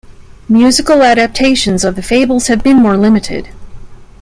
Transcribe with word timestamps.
Musical 0.49 1.03
adaptations 1.03 1.83
of 1.83 1.95
the 1.95 2.01
fables 2.01 2.47
have 2.47 2.63
been 2.63 2.77
more 2.77 2.97
limited. 2.97 3.49